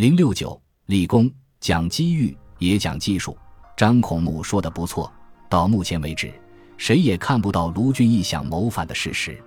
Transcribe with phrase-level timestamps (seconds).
[0.00, 1.30] 零六九，立功
[1.60, 3.36] 讲机遇也讲技术。
[3.76, 5.12] 张孔木说的不错，
[5.46, 6.32] 到目前为止，
[6.78, 9.38] 谁也看不到卢俊义想谋反的事实。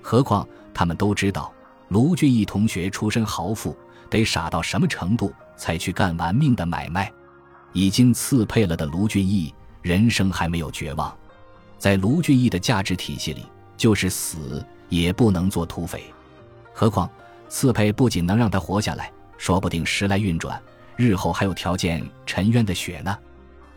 [0.00, 1.52] 何况他们都知道，
[1.88, 3.76] 卢俊义同学出身豪富，
[4.08, 7.12] 得傻到什么程度才去干玩命的买卖？
[7.72, 9.52] 已经刺配了的卢俊义，
[9.82, 11.12] 人生还没有绝望。
[11.76, 13.46] 在卢俊义的价值体系里，
[13.76, 16.04] 就是死也不能做土匪。
[16.72, 17.10] 何况
[17.48, 20.60] 刺配不仅能让他活下来，说不定时来运转，
[20.96, 23.16] 日后还有条件沉冤的血呢。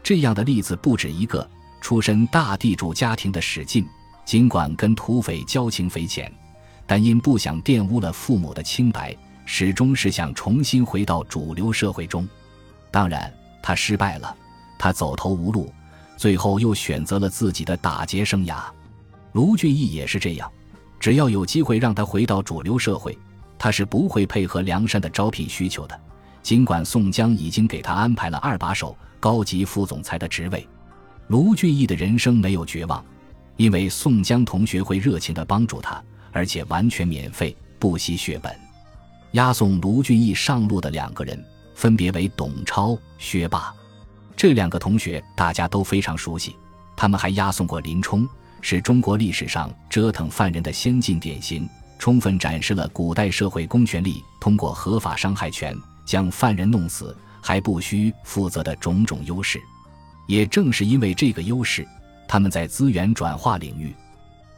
[0.03, 1.49] 这样的例子不止一个。
[1.79, 3.87] 出身大地主家庭的史进，
[4.23, 6.31] 尽管跟土匪交情匪浅，
[6.85, 12.29] 但因不想玷污了父母的清白，始终是想重新回到主流社会中。
[12.91, 13.33] 当然，
[13.63, 14.37] 他失败了，
[14.77, 15.73] 他走投无路。
[16.17, 18.65] 最后又选择了自己的打劫生涯，
[19.31, 20.51] 卢俊义也是这样。
[20.99, 23.17] 只要有机会让他回到主流社会，
[23.61, 25.99] 他是不会配合梁山的招聘需求的。
[26.41, 30.67] 尽管宋江已经给他安排了二把手、高级副总裁的职位，
[31.27, 33.05] 卢俊义的人生没有绝望，
[33.57, 38.51] 因为宋江同学会热情地帮助他，而且完全免费，不惜血本。
[39.33, 43.71] 押送卢俊义上路的两个人，分别为董超、薛霸。
[44.35, 46.55] 这两个同学大家都非常熟悉，
[46.97, 48.27] 他们还押送过林冲，
[48.59, 51.69] 是中国历史上折腾犯人的先进典型，
[52.01, 59.61] 充分展示了古代社会公权力通过合法伤害权将犯人弄死还不需负责的种种优势。
[60.25, 61.87] 也正是因为这个优势，
[62.27, 63.93] 他们在资源转化领域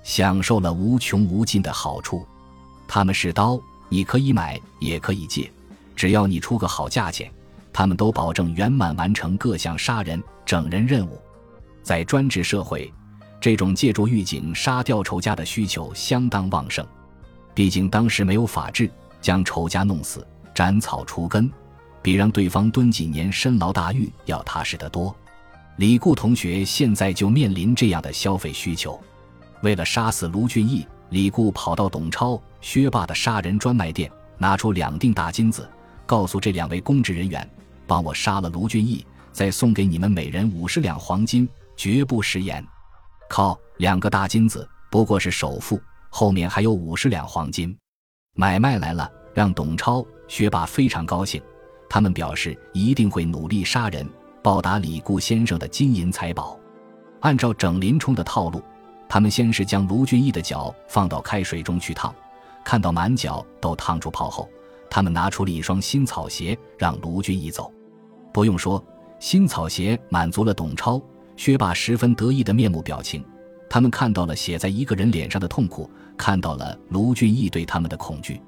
[0.04, 2.26] 享受了无穷无尽的好处。
[2.88, 5.52] 他们是刀，你可以买，也可以借，
[5.98, 7.30] 只要你出个好价钱。
[7.74, 11.20] 他们都保证圆满完成各项杀人、整人任务。
[11.82, 12.90] 在专制社会，
[13.42, 16.88] 这种借助狱警杀掉仇家的需求相当旺盛。
[17.54, 18.90] 毕竟当时没有法治，
[19.22, 21.52] 将仇家弄死、斩草除根，
[22.02, 25.16] 比让对方蹲几年深牢大狱要踏实得多。
[25.78, 29.00] 李固同学现在就面临这样的消费需求。
[29.62, 35.68] 为了杀死卢俊义，李固跑到董超、薛霸的杀人专卖店，拿出两锭大金子，
[36.06, 37.50] 告诉这两位公职人员。
[37.86, 42.66] 帮我杀了卢俊义，再送给你们每人五十两黄金，绝不食言。
[43.30, 45.82] 靠，两个大金子不过是首付，
[46.16, 47.76] 后面还有五十两黄金。
[48.36, 51.42] 买卖来了，让董超、薛霸非常高兴。
[51.90, 54.08] 他们表示一定会努力杀人，
[54.44, 56.56] 报答李固先生的金银财宝。
[57.22, 58.62] 按照整林冲的套路，
[59.10, 62.14] 他们先是将卢俊义的脚放到开水中去烫，
[62.64, 64.48] 看到满脚都烫出泡后。
[64.92, 67.74] 他们拿出了一双新草鞋，让卢俊义走。
[68.32, 68.84] 不用说，
[69.20, 71.02] 新草鞋满足了董超、
[71.36, 73.26] 薛霸十分得意的面目表情。
[73.68, 78.42] 他们看到了写在一个人脸上的痛苦，看到了卢俊义对他们的恐惧。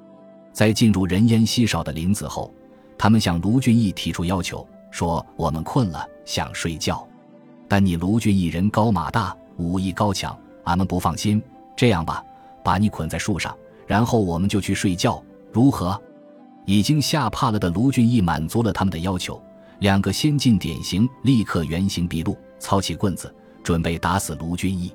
[0.51, 2.53] 在进入人烟稀少的林子后，
[2.97, 7.05] 他们向卢俊义提出要求，说：“我们困了，想睡觉，
[7.67, 11.41] 但你卢俊义人高马大，武艺高强，俺们不放心。
[11.75, 12.23] 这样吧，
[12.63, 13.53] 把你捆在树上，
[13.85, 15.21] 然后我们就去睡觉，
[15.51, 16.01] 如何？”
[16.65, 19.39] 已经吓怕了的卢俊义满足了他们的要求，
[19.79, 24.91] 两个先进典型立刻原形毕露，操起棍子准备打死卢俊义。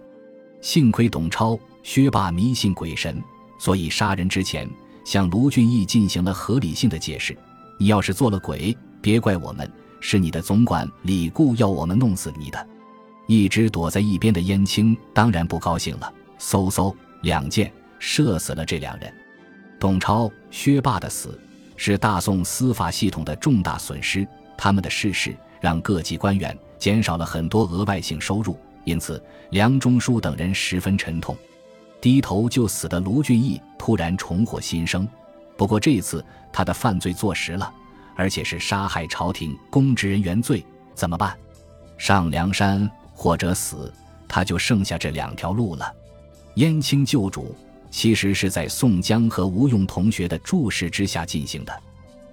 [0.61, 1.57] 幸亏董超、
[1.93, 3.21] 薛霸迷信鬼神，
[3.59, 4.71] 所以杀人之前
[5.05, 7.37] 向卢俊义进行了合理性的解释：
[7.81, 9.69] 你要是做了鬼，别怪我们，
[9.99, 12.65] 是你的总管李固要我们弄死你的。
[13.27, 19.13] 一直躲在一边的燕青当然不高兴了，嗖嗖两箭射死了这两人。
[19.81, 21.37] 董超、薛霸的死。
[21.77, 24.25] 是大宋司法系统的重大损失，
[24.57, 29.21] 他们的逝世让各级官员减少了很多额外性收入，因此
[29.51, 31.37] 梁中书等人十分沉痛。
[32.01, 35.07] 低头就死的卢俊义突然重获新生，
[35.57, 37.73] 不过这次他的犯罪坐实了，
[38.17, 41.37] 而且是杀害朝廷公职人员罪，怎么办？
[41.99, 43.93] 上梁山或者死，
[44.27, 45.93] 他就剩下这两条路了：
[46.55, 47.55] 燕青救主。
[47.93, 51.77] 其实是在宋江和吴用同学的注视之下进行的，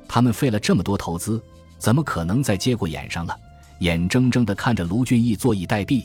[0.08, 1.42] 他们费了这么多投资，
[1.80, 3.36] 怎么可能在节骨眼上了？
[3.80, 6.04] 眼睁睁地看着卢俊义坐以待毙。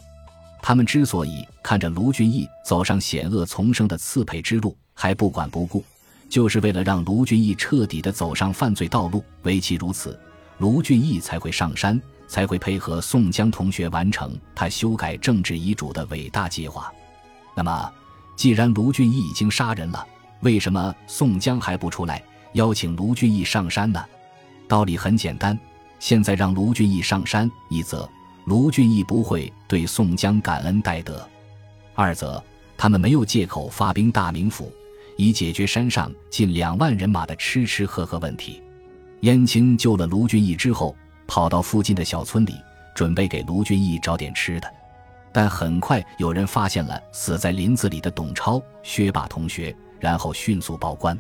[0.63, 5.85] 他们之所以看着卢俊义走上险恶丛生的刺配之路还不管不顾，
[6.31, 9.23] 就是为了让卢俊义彻底的走上犯罪道路。
[9.43, 10.19] 唯其如此，
[10.59, 16.91] 卢俊义才会上山，才会配合宋江同学完成他修改政治遗嘱的伟大计划。
[17.55, 17.93] 那么。
[18.35, 20.05] 既然卢俊义已经杀人了，
[20.41, 22.21] 为什么宋江还不出来
[22.55, 24.03] 邀请卢俊义上山呢？
[24.67, 25.57] 道理很简单，
[26.01, 28.09] 现在让卢俊义上山，一则
[28.45, 31.15] 卢俊义不会对宋江感恩戴德；
[31.95, 32.43] 二则
[32.77, 34.73] 他们没有借口发兵大名府，
[35.17, 38.61] 以解决山上近两万人马的吃吃喝喝问题。
[39.21, 40.97] 燕青救了卢俊义之后，
[41.29, 42.55] 跑到附近的小村里，
[42.97, 44.69] 准备给卢俊义找点吃的。
[45.31, 51.17] 但很快有人发现了死在林子里的董超、薛霸同学，然后迅速报官。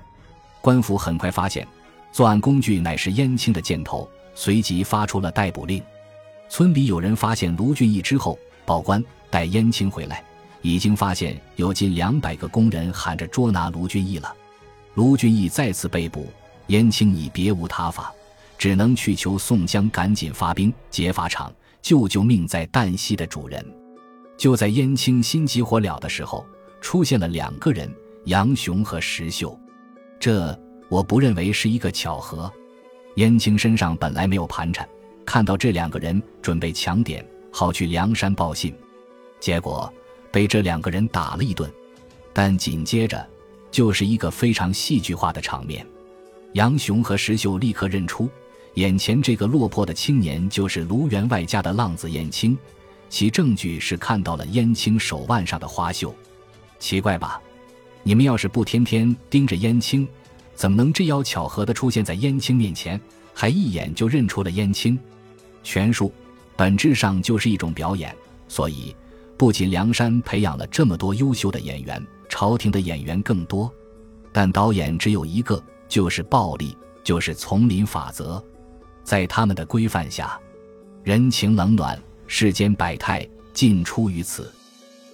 [0.60, 1.66] 官府很快发现，
[2.10, 5.80] 作案工具乃是燕青的箭头，随即发出了逮捕令。
[6.52, 10.22] 村里有人发现卢俊义之后，报官带燕青回来，
[10.60, 14.36] 已经发现有近两百个工人喊着捉拿卢俊义了。
[14.92, 16.30] 卢俊义再次被捕，
[16.66, 18.12] 燕青已别无他法，
[18.58, 21.50] 只能去求宋江赶紧发兵劫法场，
[21.80, 23.64] 救救命在旦夕的主人。
[24.36, 26.44] 就在燕青心急火燎的时候，
[26.82, 27.90] 出现了两个人：
[28.26, 29.58] 杨雄和石秀。
[30.20, 30.54] 这
[30.90, 32.52] 我不认为是一个巧合。
[33.16, 34.86] 燕青身上本来没有盘缠，
[35.24, 38.74] 看到这两个人准备抢点，好去梁山报信，
[39.40, 39.92] 结果
[40.30, 41.70] 被这两个人打了一顿。
[42.32, 43.26] 但紧接着
[43.70, 45.86] 就是一个非常戏剧化的场面：
[46.52, 48.28] 杨雄和石秀立刻认出，
[48.74, 52.56] 眼前这个落魄的青年就是卢员外家的浪子燕青。
[53.08, 56.14] 其证据是看到了燕青手腕上的花绣，
[56.78, 57.40] 奇怪吧？
[58.02, 60.08] 你们要是不天天盯着燕青，
[60.54, 62.98] 怎么能这样巧合的出现在燕青面前，
[63.34, 64.98] 还一眼就认出了燕青？
[65.62, 66.12] 权术
[66.56, 68.14] 本质上就是一种表演，
[68.48, 68.94] 所以
[69.36, 73.72] 不仅梁山培养了这么多优秀的演员，朝廷的演员更多，
[74.32, 78.42] 但导演只有一个，就是暴力，就是丛林法则，
[79.04, 80.38] 在他们的规范下，
[81.02, 82.00] 人情冷暖。
[82.34, 84.50] 世间百态尽出于此。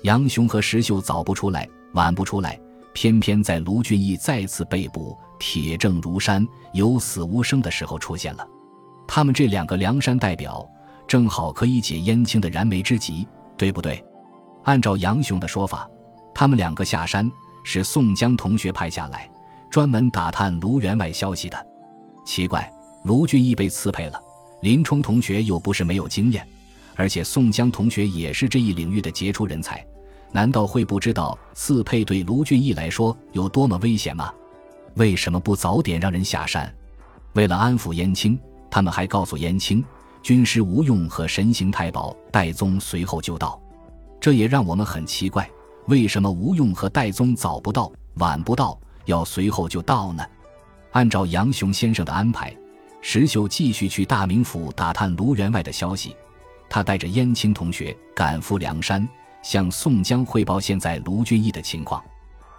[0.02, 2.56] 杨雄和石秀早不出来，晚不出来，
[3.00, 8.44] 偏偏在卢俊义再次被捕、铁证如山、有死无生的时候出现了。
[9.06, 10.68] 他们这两个梁山代表，
[11.06, 13.24] 正好可以解燕青的燃眉之急，
[13.56, 14.04] 对不对？
[14.64, 15.88] 按照杨雄的说法，
[16.34, 17.30] 他们两个下山
[17.62, 19.30] 是宋江同学派下来，
[19.70, 21.66] 专门打探卢员外消息的。
[22.26, 22.68] 奇怪，
[23.04, 24.20] 卢俊义被刺配了，
[24.62, 26.44] 林冲同学又不是没有经验。
[26.96, 29.86] 而且宋江同学也是这一领域的杰出人才，
[30.32, 34.32] 难道会不知道刺配对卢俊义来说有多么危险吗？
[34.94, 36.72] 为什么不早点让人下山？
[37.34, 38.38] 为了安抚燕青，
[38.70, 39.84] 他们还告诉燕青，
[40.22, 43.60] 军师吴用和神行太保戴宗随后就到。
[44.20, 45.48] 这也让我们很奇怪，
[45.86, 50.24] 为什么吴用和戴宗早不到，晚不到，要随后就到呢？
[50.90, 52.54] 按照杨雄先生的安排，
[53.00, 56.16] 石秀继续去大名府打探卢员外的消息。
[56.68, 59.08] 他带着燕青同学赶赴梁山，
[59.42, 62.02] 向宋江汇报现在卢俊义的情况。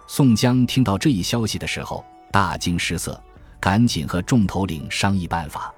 [0.06, 3.22] 宋江听到这一消息的时候，大惊失色，
[3.60, 5.72] 赶紧和众头领商议办法。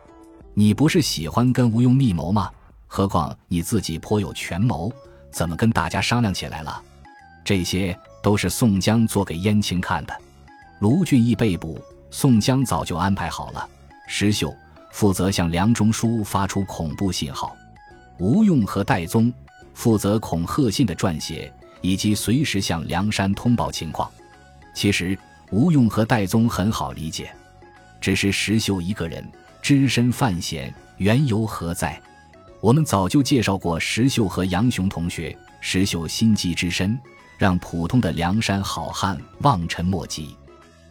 [0.54, 2.50] 你不是喜欢跟吴用密谋吗？
[2.86, 4.92] 何况你自己颇有权谋，
[5.30, 6.82] 怎么跟大家商量起来了？
[7.44, 10.14] 这些都是宋江做给燕青看的。
[10.80, 13.68] 卢俊义被捕，宋江早就安排好了。
[14.06, 14.54] 石秀
[14.90, 17.56] 负责向梁中书发出恐怖信号。
[18.18, 19.32] 吴用和戴宗
[19.74, 24.10] 负责恐吓信的撰写，以及随时向梁山通报情况。
[24.74, 25.18] 其实
[25.50, 27.34] 吴用和戴宗很好理解，
[28.00, 29.24] 只是石秀一个人
[29.60, 32.00] 只身犯险，缘由何在？
[32.60, 35.36] 我们早就介绍过石秀和杨雄同学。
[35.64, 36.98] 石秀心机之深，
[37.38, 40.36] 让普通的梁山好汉望尘莫及。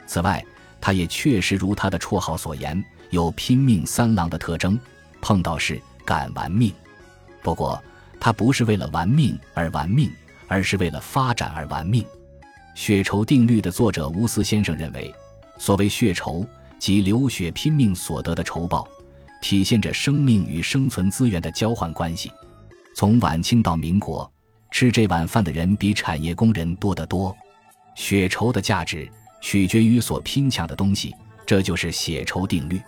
[0.08, 0.42] 此外，
[0.80, 4.80] 他也确实如他的绰号所言，有拼命三郎的特征，
[5.22, 6.74] 碰到事敢玩命。
[7.42, 7.84] 不过，
[8.22, 10.10] 他不是为了玩命而玩命，
[10.48, 12.06] 而是为了发展而玩命。
[12.76, 15.12] 血仇定律的作者吴思先生认为，
[15.58, 16.46] 所谓血仇，
[16.78, 18.88] 即流血拼命所得的仇报，
[19.42, 22.32] 体现着生命与生存资源的交换关系。
[22.96, 24.32] 从晚清到民国，
[24.70, 27.36] 吃这碗饭的人比产业工人多得多。
[27.96, 29.10] 血仇的价值
[29.42, 31.12] 取决于所拼抢的东西，
[31.44, 32.80] 这就是血仇定律。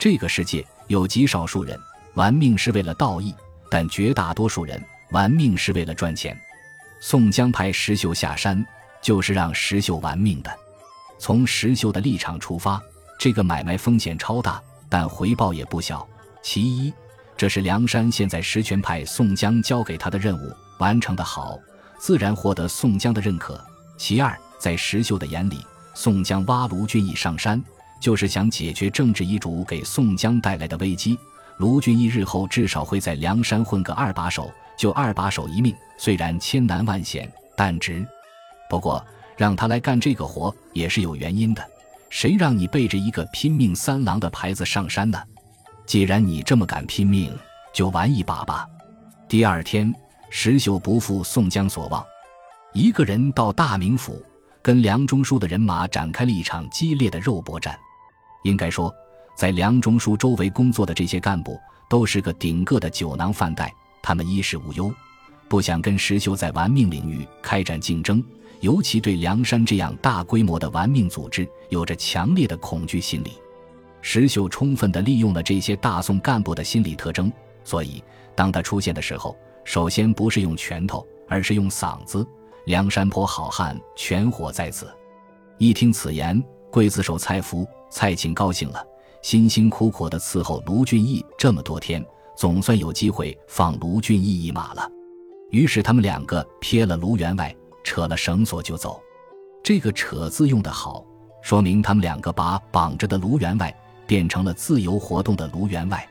[0.00, 1.78] 这个世界有极少数人
[2.14, 3.32] 玩命是为了道义。
[3.70, 6.38] 但绝大多数人玩命是为了赚钱。
[7.00, 8.64] 宋江派石秀下山，
[9.02, 10.50] 就是让石秀玩命的。
[11.18, 12.82] 从石秀的立场出发，
[13.18, 16.06] 这个买卖风险超大，但回报也不小。
[16.42, 16.92] 其一，
[17.36, 21.58] 这是梁山现在实权派宋江交给他的任务，完成的好，
[21.98, 23.62] 自然获得宋江的认可。
[23.96, 25.58] 其二，在石秀的眼里，
[25.94, 27.62] 宋江挖卢俊义上山，
[28.00, 31.18] 就是想解决政治遗嘱给宋江带来的危机。
[31.58, 38.04] 卢俊义日后至少会在梁山混个二把手，救二把手一命，虽然千难万险，但值。
[38.68, 39.04] 不过
[39.36, 41.64] 让他来干这个活也是有原因的。
[42.10, 45.22] 谁让你背着一个拼命三郎的牌子上山呢？
[45.86, 47.32] 既然你这么敢拼命，
[47.72, 48.68] 就玩一把吧。
[49.28, 49.94] 第二天，
[50.30, 52.04] 石秀不负宋江所望，
[52.72, 54.20] 一个人到大名府，
[54.60, 57.78] 跟梁中书的人马展开了一场激烈的肉搏战。
[58.42, 58.92] 应该说。
[59.34, 63.72] 在梁中书周围工作的这些干部，都是个顶个的酒囊饭袋，
[64.02, 64.92] 他们衣食无忧，
[65.48, 68.22] 不想跟石秀在玩命领域开展竞争，
[68.60, 73.32] 尤其对梁山这样大规模的玩命组织有着强烈的恐惧心理。
[74.00, 77.32] 石秀充分地利用了这些大宋干部的心理特征，
[77.64, 78.02] 所以
[78.34, 82.26] 当他出现的时候，首先不是用拳头，而是用嗓子。
[82.66, 84.88] 梁山泊好汉全活在此。
[85.58, 88.84] 一听此言，刽子手蔡福、蔡庆高兴了，
[89.24, 92.04] 辛辛苦苦地伺候卢俊义这么多天，
[92.36, 94.86] 总算有机会放卢俊义一马了。
[95.50, 99.00] 于是他们两个撇了卢员外，扯了绳索就走。
[99.62, 101.02] 这个“扯”字用得好，
[101.40, 103.74] 说明他们两个把绑着的卢员外
[104.06, 106.06] 变成了自由活动的卢员外。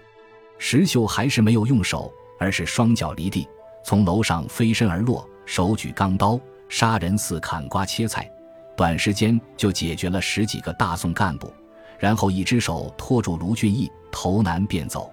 [0.57, 3.47] 石秀还是没有用手，而是双脚离地，
[3.85, 8.27] 从楼上飞身而落，手举钢刀，杀人似砍瓜切菜。
[8.75, 11.53] 短时间就解决了十几个大宋干部，
[11.99, 15.11] 然后一只手托住卢俊义，头南便走。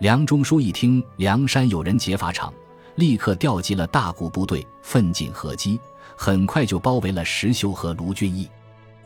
[0.00, 2.52] 梁中书一听梁山有人劫法场，
[2.96, 5.80] 立刻调集了大股部队，奋进合击，
[6.16, 8.48] 很快就包围了石秀和卢俊义。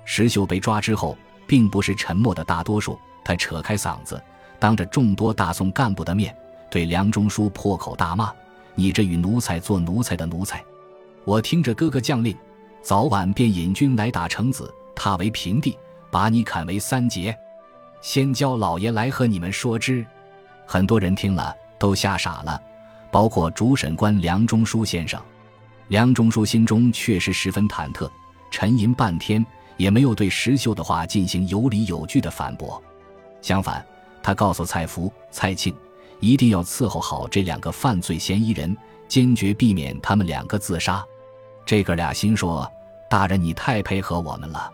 [0.04, 1.16] 石秀被抓之后，
[1.46, 4.20] 并不是沉默的大多数，他扯开嗓子，
[4.58, 6.36] 当着众多大宋干部的面，
[6.70, 8.32] 对梁中书破口大骂
[8.74, 10.62] ：“你这与奴才做奴才的奴才！
[11.24, 12.36] 我听着哥哥将令。”
[12.82, 15.78] 早晚便引军来打城子，踏为平地，
[16.12, 17.34] 把你砍为三截。
[18.02, 20.04] 先教老爷来和你们说之。
[20.66, 22.60] 很多人听了都吓傻了，
[23.10, 25.18] 包括主审官梁中书先生。
[25.88, 28.10] 梁中书心中确实十分忐忑，
[28.50, 29.44] 沉吟半天
[29.78, 32.80] 也没有对石秀的话进行有理有据的反驳。
[33.40, 33.84] 相反，
[34.22, 35.74] 他告诉蔡福、蔡庆，
[36.20, 38.76] 一定要伺候好这两个犯罪嫌疑人，
[39.08, 41.02] 坚决避免他们两个自杀。
[41.64, 42.70] 这哥俩心说
[43.08, 44.70] ：“大人，你太配合我们了。”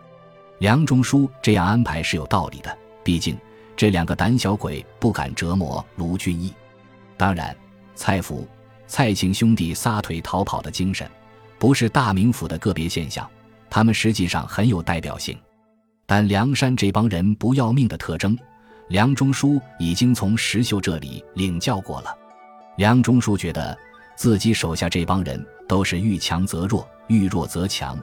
[0.59, 3.39] 梁中书这样安排是有道理的，毕竟
[3.77, 6.53] 这两个胆小鬼不敢折磨卢俊义。
[7.17, 7.57] 当然，
[7.95, 8.47] 蔡福、
[8.87, 11.09] 蔡庆兄弟撒腿逃跑的精神，
[11.59, 13.29] 不是大名府的个别现象，
[13.71, 15.39] 他们实际上很有代表性。
[16.07, 18.37] 但梁山这帮人不要命的特征，
[18.89, 22.13] 梁中书已经从石秀这里领教过了。
[22.77, 23.77] 梁中书觉得
[24.17, 25.47] 自己手下这帮人。
[25.69, 27.95] 都是遇强则弱，遇弱则强，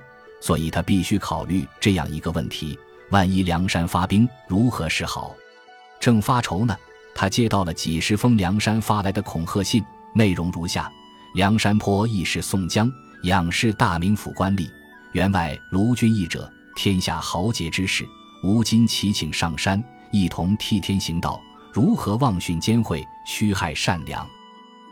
[0.46, 2.78] 所以他必须考虑这样一个问题：
[3.10, 5.36] 万一梁山发兵，如何是好？
[6.00, 6.78] 正发愁呢，
[7.16, 9.84] 他接到了几十封梁山发来的恐吓信，
[10.14, 10.88] 内容如下：
[11.34, 12.88] 梁山泊亦是宋江，
[13.24, 14.70] 仰视大名府官吏，
[15.14, 18.08] 员外卢俊义者，天下豪杰之士，
[18.44, 21.42] 吾今祈请上山，一同替天行道，
[21.74, 24.24] 如何妄训奸秽，虚害善良？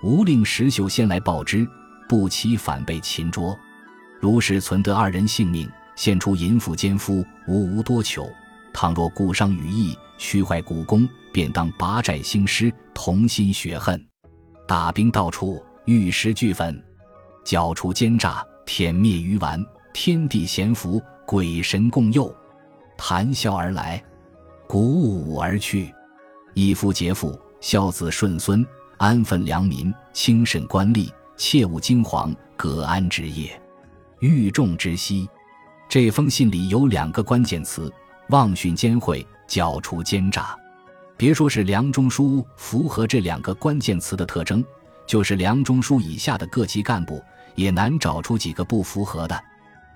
[0.02, 1.64] 吾令石秀先来报之。
[2.10, 3.58] 不期反被擒捉，
[4.24, 8.26] 如是存得二人性命，献出淫妇奸夫，无无多求。
[8.74, 14.02] 倘若故伤羽翼，虚坏古功，便当拔寨兴师，同心雪恨。
[14.66, 16.82] 大兵到处，玉石俱焚，
[17.44, 19.62] 剿除奸诈，殄灭鱼丸，
[19.94, 22.34] 天地咸福，鬼神共佑。
[22.98, 24.02] 谈笑而来，
[24.70, 25.94] 鼓舞而去，
[26.54, 28.66] 一夫劫妇，孝子顺孙，
[29.00, 31.12] 安分良民，轻慎官吏。
[31.36, 33.62] 切勿惊惶，隔安之夜，
[34.24, 35.30] 欲众之息。
[35.90, 37.92] 这封信里有两个关键词：
[38.30, 40.58] 妄讯奸秽，剿除奸诈。
[41.18, 44.64] 别说是梁中书符合这两个关键词的特征，
[45.06, 47.22] 就是梁中书以下的各级干部
[47.56, 49.38] 也难找出几个不符合的。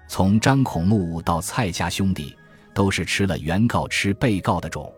[0.09, 2.35] 从张孔目到蔡家兄弟，
[2.75, 4.93] 都是吃了原告吃被告的种。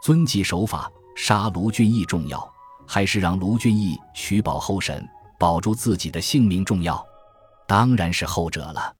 [0.00, 2.48] 遵纪守法，杀卢俊义重要，
[2.86, 5.04] 还是让卢俊义取保候审？
[5.40, 7.04] 保住自己的性命重要，
[7.70, 8.92] 当然是后者了。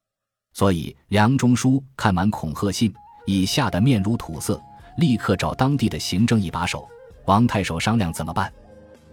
[0.53, 2.95] 所以梁中书看完恐吓信，
[3.27, 4.62] 已吓得面如土色，
[4.97, 6.89] 立刻找当地的行政一把手
[7.25, 8.53] 王太守商量怎么办。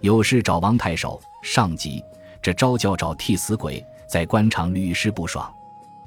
[0.01, 2.03] 有事找王太守，上级
[2.39, 5.51] 这招叫找替死鬼，在官场屡试不爽。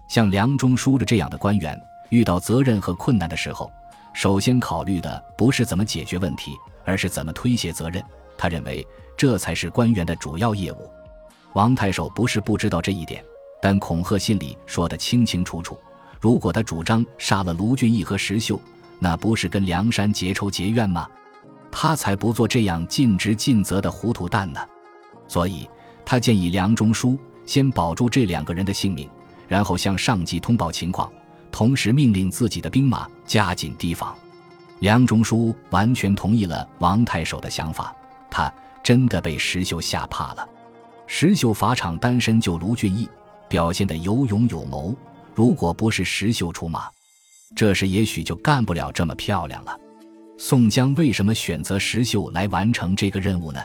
[0.09, 1.77] 像梁中书的这样的官员，
[2.11, 3.69] 遇到责任和困难的时候，
[4.13, 6.53] 首先考虑的不是怎么解决问题，
[6.85, 8.01] 而是怎么推卸责任。
[8.39, 10.89] 他认为这才是官员的主要业务。
[11.55, 13.25] 王太守不是不知道这一点，
[13.61, 15.79] 但恐吓信里说得清清楚楚。
[16.21, 18.61] 如果他主张杀了卢俊义和石秀，
[18.99, 21.09] 那不是跟梁山结仇结怨吗？
[21.71, 24.61] 他才不做这样尽职尽责的糊涂蛋呢。
[25.29, 25.69] 所以，
[26.05, 29.09] 他建议梁中书先保住这两个人的性命，
[29.47, 31.11] 然后向上级通报情况，
[31.53, 34.15] 同时命令自己的兵马加紧提防。
[34.81, 37.95] 梁中书完全同意了王太守的想法，
[38.31, 38.53] 他
[38.83, 40.49] 真的被石秀吓怕了。
[41.07, 43.09] 石秀法场单身救卢俊义，
[43.51, 44.97] 表现得有勇有谋。
[45.35, 46.89] 如果不是石秀出马，
[47.55, 49.77] 这事也许就干不了这么漂亮了。
[50.39, 53.61] 宋江为什么选择石秀来完成这个任务呢？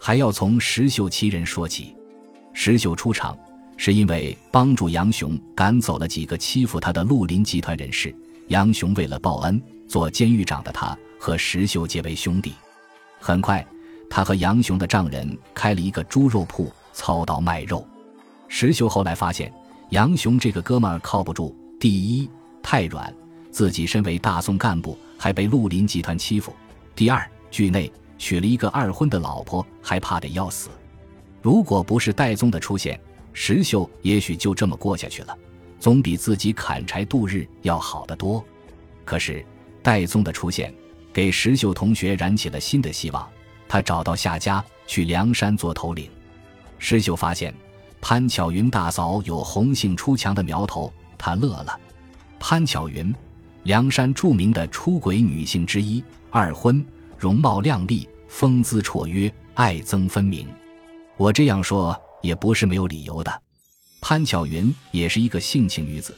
[0.00, 1.96] 还要从石秀其人说起。
[2.52, 3.38] 石秀出场
[3.76, 8.14] 是因为帮助杨雄赶走了几个欺负他的绿林集团人士。
[8.48, 12.52] 杨雄为了报恩，做监狱长的他和石秀结为兄弟。
[13.20, 13.64] 很快，
[14.10, 17.86] 他和杨雄的丈人开了一个猪肉铺，操刀卖肉。
[18.54, 19.50] 石秀后来发现，
[19.88, 21.56] 杨雄这个哥们儿靠不住。
[21.80, 22.28] 第一，
[22.62, 23.12] 太软，
[23.50, 24.96] 自己身为大宋干部。
[25.16, 26.52] 还被绿林集团欺负。
[26.94, 30.68] 第二，剧内娶了一个二婚的老婆，还怕得要死。
[31.40, 33.00] 如果不是戴宗的出现，
[33.32, 35.34] 石秀也许就这么过下去了，
[35.80, 38.44] 总比自己砍柴度日要好得多。
[39.02, 39.42] 可是
[39.82, 40.74] 戴宗的出现，
[41.10, 43.26] 给石秀同学燃起了新的希望。
[43.66, 46.10] 他找到夏家去梁山做头领。
[46.78, 47.54] 石秀发现
[48.02, 51.80] 潘巧云大嫂有红杏出墙的苗头，他乐了。
[52.38, 53.14] 潘巧云。
[53.62, 56.84] 梁山著名的出轨女性之一，二婚，
[57.16, 60.48] 容貌靓丽，风姿绰约，爱憎分明。
[61.16, 63.42] 我这样说也不是没有理由的。
[64.00, 66.12] 潘巧云也是一个性情女子，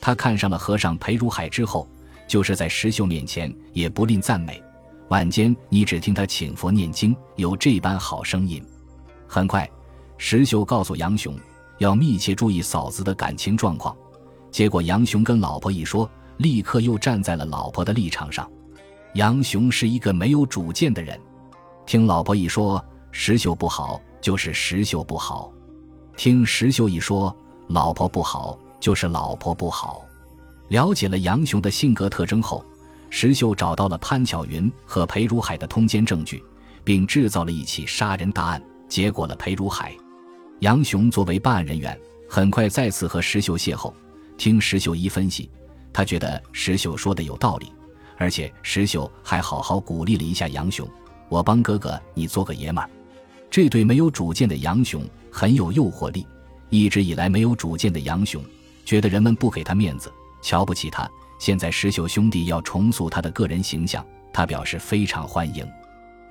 [0.00, 1.88] 她看上了和尚裴如海之后，
[2.28, 4.62] 就是在石秀面前也不吝赞美。
[5.08, 8.64] 晚间你只听她请佛念经，有这般好声音。
[9.26, 9.68] 很快，
[10.26, 11.38] 石秀告诉杨雄，
[11.76, 13.94] 要密切注意嫂子的感情状况。
[14.50, 16.10] 结果杨雄跟老婆一说。
[16.38, 18.50] 立刻又站在了老婆的立场上。
[19.14, 21.20] 杨雄是一个没有主见的人，
[21.86, 25.52] 听老婆一说石秀不好，就是石秀不好；
[26.16, 27.32] 听石秀一说
[27.68, 30.04] 老婆不好，就是老婆不好。
[30.70, 32.64] 了解了杨雄的性格特征后，
[33.10, 36.42] 石秀找到了潘巧云和裴如海的通奸证据，
[36.82, 39.94] 并制造了一起杀人大案，结果了裴如海。
[40.64, 41.94] 杨雄作为办案人员，
[42.26, 43.92] 很快再次和石秀邂逅，
[44.38, 45.50] 听石秀一分析。
[45.92, 47.70] 他觉得石秀说的有道理，
[48.16, 50.88] 而且石秀还好好鼓励了一下杨雄
[51.28, 52.88] ：“我帮哥哥，你做个爷们儿。”
[53.50, 56.26] 这对没有主见的杨雄很有诱惑力。
[56.70, 58.42] 一直以来没有主见的杨雄
[58.86, 61.06] 觉得人们不给他面子，瞧不起他。
[61.38, 65.70] 现在石秀兄弟要重塑他的个人形象，他表示非常欢迎。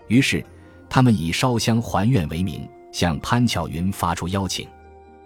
[0.07, 0.43] 于是，
[0.89, 4.65] 他们以烧香还愿为名，向潘巧云发出邀请。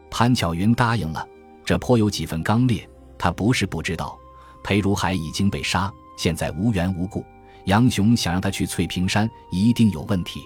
[0.09, 1.27] 潘巧云答应了，
[1.63, 2.89] 这颇有几分刚烈。
[3.19, 4.17] 他不是不知道。
[4.63, 7.23] 裴如海已经被杀，现在无缘无故，
[7.65, 10.41] 杨雄想让他去翠屏山，一定有问题。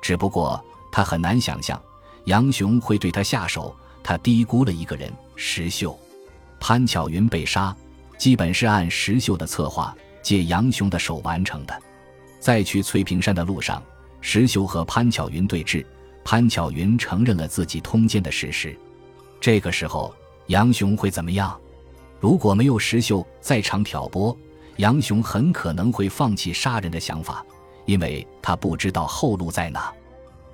[0.00, 1.80] 只不过他很难想象
[2.24, 5.98] 杨雄会对他下手，他低估了一个人——石秀。
[6.58, 7.74] 潘巧云被杀，
[8.18, 11.82] 基本是按石秀的策划，借杨雄的手完成的。
[12.38, 13.82] 在去翠屏山的路上，
[14.20, 15.84] 石秀和潘巧云对峙，
[16.24, 18.76] 潘巧云承认了自己通奸的事实。
[19.40, 20.14] 这个时候，
[20.46, 21.58] 杨雄会怎么样？
[22.20, 24.36] 如果没有石秀在场挑拨，
[24.76, 27.44] 杨雄很可能会放弃杀人的想法，
[27.86, 29.92] 因为他不知道后路在哪。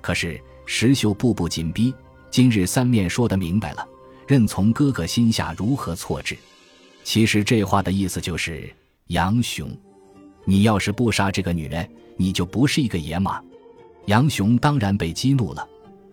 [0.01, 1.93] 可是石秀步步紧逼，
[2.31, 3.85] 今日三面说得明白了，
[4.25, 6.37] 任从哥哥心下如何错置。
[7.03, 8.69] 其实这话的意思就是：
[9.07, 9.69] 杨雄，
[10.45, 13.31] 你要是不杀这个女人，你就不是一个爷们。
[14.07, 15.67] 杨雄当然被激怒了，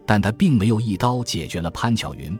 [0.04, 2.36] 但他并没有一刀解决了潘巧云，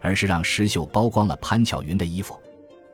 [0.00, 2.36] 而是让石秀剥光了潘巧云的衣服。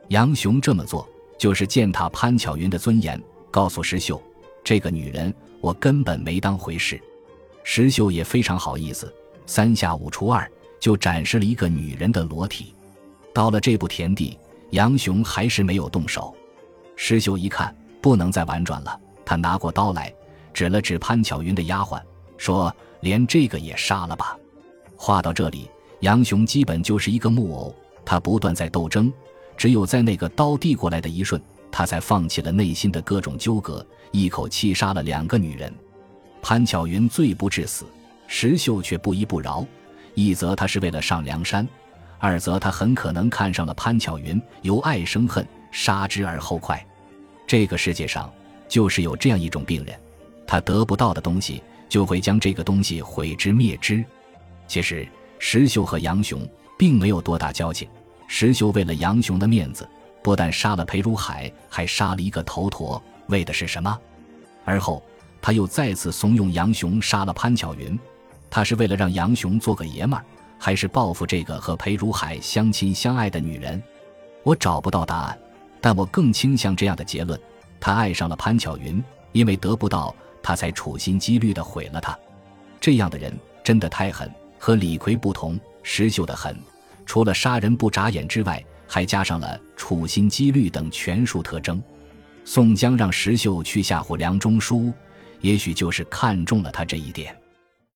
[0.09, 4.21] 杨雄这么做，就是践踏潘巧云的尊严，告诉石秀
[4.63, 7.01] ：“这个女人，我根本没当回事。”
[7.63, 9.11] 石秀也非常好意思，
[9.47, 10.47] 三下五除二
[10.79, 12.75] 就展示了一个女人的裸体。
[13.33, 14.37] 到了这步田地，
[14.69, 16.35] 杨雄还是没有动手。
[16.95, 20.13] 石秀一看不能再婉转了，他拿过刀来，
[20.55, 22.01] 指了指潘巧云的丫鬟，
[22.37, 24.37] 说：“连这个也杀了吧。”
[24.95, 29.11] 话到这里，杨雄基本就是一个木偶，他不断在斗争。
[29.57, 35.73] 只有在那个刀递过来的一瞬，他才放弃了内心的各种纠葛，一口气杀了两个女人。
[36.41, 37.85] 潘巧云罪不至死，
[38.25, 39.65] 石秀却不依不饶。
[40.13, 41.67] 一则他是为了上梁山，
[42.17, 46.81] 二则他很可能看上了潘巧云，由爱生恨，杀之而后快。
[47.45, 48.31] 这个世界上
[48.69, 49.99] 就是有这样一种病人，
[50.47, 54.03] 他得不到的东西，就会将这个东西毁之灭之。
[54.67, 55.07] 其实
[55.39, 57.87] 石秀和杨雄并没有多大交情。
[58.27, 59.87] 石秀为了杨雄的面子，
[60.23, 63.99] 不但杀了裴如海，还杀了一个头陀，为的是什么？
[64.63, 65.03] 而后
[65.41, 67.97] 他又再次怂恿杨雄杀了潘巧云，
[68.49, 70.25] 他是为了让杨雄做个爷们儿，
[70.57, 73.81] 还是报复这个和裴如海相亲相爱的女人？
[74.41, 75.39] 我找不到答案，
[75.79, 77.39] 但我更倾向这样的结论：
[77.79, 79.03] 他爱上了潘巧云，
[79.33, 82.15] 因为得不到，他才处心积虑地毁了他。
[82.79, 86.55] 这样的人真的太狠，和李逵不同，石秀的狠。
[87.03, 91.81] 除了杀人不眨眼之外，还加上了处心积虑等权术特征。
[92.43, 94.93] 宋江让石秀去吓唬梁中书，
[95.41, 97.35] 也许就是看中了他这一点。